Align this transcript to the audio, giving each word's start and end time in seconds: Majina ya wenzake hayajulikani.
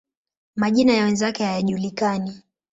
Majina 0.55 0.93
ya 0.93 1.03
wenzake 1.05 1.43
hayajulikani. 1.45 2.41